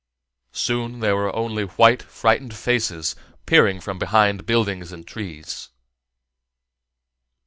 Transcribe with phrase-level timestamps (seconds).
[0.55, 3.15] Soon there were only white, frightened faces
[3.45, 5.69] peering from behind buildings and trees.